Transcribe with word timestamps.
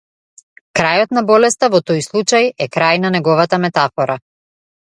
Крајот 0.79 1.13
на 1.17 1.23
болеста 1.31 1.69
во 1.75 1.83
тој 1.91 2.03
случај 2.07 2.49
е 2.67 2.71
крај 2.79 3.03
на 3.05 3.15
неговата 3.19 3.61
метафора. 3.67 4.21